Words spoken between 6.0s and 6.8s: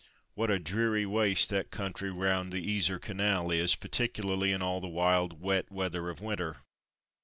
of winter.